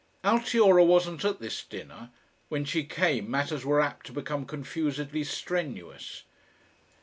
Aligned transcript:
Altiora 0.23 0.83
wasn't 0.83 1.23
at 1.23 1.39
this 1.39 1.61
dinner. 1.63 2.09
When 2.49 2.65
she 2.65 2.83
came 2.85 3.29
matters 3.29 3.63
were 3.63 3.79
apt 3.79 4.07
to 4.07 4.11
become 4.13 4.47
confusedly 4.47 5.23
strenuous. 5.23 6.23